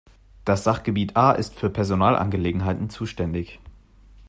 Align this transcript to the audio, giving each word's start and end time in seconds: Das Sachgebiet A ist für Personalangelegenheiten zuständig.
Das 0.45 0.63
Sachgebiet 0.63 1.15
A 1.15 1.31
ist 1.31 1.53
für 1.53 1.69
Personalangelegenheiten 1.69 2.89
zuständig. 2.89 3.59